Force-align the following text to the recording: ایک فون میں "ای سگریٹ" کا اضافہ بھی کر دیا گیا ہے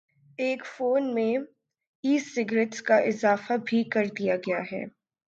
ایک 0.39 0.65
فون 0.65 1.13
میں 1.13 1.33
"ای 2.03 2.17
سگریٹ" 2.25 2.81
کا 2.81 2.97
اضافہ 3.07 3.53
بھی 3.65 3.83
کر 3.83 4.05
دیا 4.19 4.35
گیا 4.37 4.61
ہے 4.71 4.83